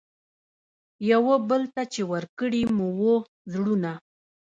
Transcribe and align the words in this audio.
یوه 1.11 1.35
بل 1.49 1.63
ته 1.75 1.81
چي 1.93 2.01
ورکړي 2.11 2.61
مو 2.75 2.87
وه 2.99 3.17
زړونه 3.53 3.91